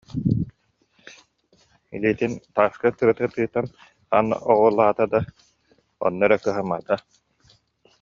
[1.95, 3.65] Илиитин тааска тырыта тыытан
[4.09, 5.21] хаан оҕуолаата да,
[6.05, 6.95] онно эрэ кыһаммата